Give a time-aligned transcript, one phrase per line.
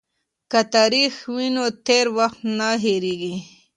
[0.51, 3.35] که تاریخ وي نو تیر وخت نه هیریږي.